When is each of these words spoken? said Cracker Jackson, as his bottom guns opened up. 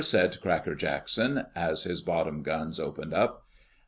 said 0.03 0.41
Cracker 0.41 0.73
Jackson, 0.73 1.45
as 1.55 1.83
his 1.83 2.01
bottom 2.01 2.41
guns 2.41 2.79
opened 2.79 3.13
up. 3.13 3.45